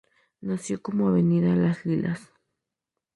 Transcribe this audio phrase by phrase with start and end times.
[0.39, 2.31] Nació como avenida Las Lilas.